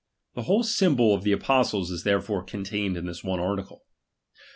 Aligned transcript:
The 0.33 0.41
whole 0.41 0.63
symbol 0.63 1.13
of 1.13 1.21
the 1.21 1.31
apostles 1.31 1.91
is 1.91 2.01
there 2.03 2.17
^M 2.19 2.23
fore 2.23 2.43
contained 2.43 2.97
in 2.97 3.05
this 3.05 3.23
one 3.23 3.39
article. 3.39 3.85